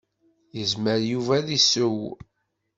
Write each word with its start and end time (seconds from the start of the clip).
Yezmer 0.57 0.99
Yuba 1.11 1.33
ad 1.39 1.47
iseww. 1.57 1.99